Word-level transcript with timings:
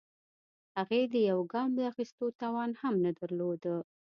هغې 0.77 1.01
د 1.13 1.15
يوه 1.29 1.45
ګام 1.53 1.69
د 1.75 1.79
اخيستو 1.91 2.25
توان 2.41 2.71
هم 2.81 2.93
نه 3.05 3.11
درلوده. 3.19 3.75